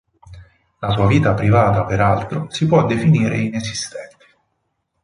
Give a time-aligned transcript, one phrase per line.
[0.79, 4.25] La sua vita privata, peraltro, si può definire inesistente.